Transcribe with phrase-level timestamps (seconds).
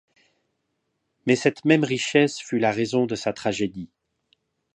[1.27, 3.91] Mais cette même richesse fut la raison de sa tragédie.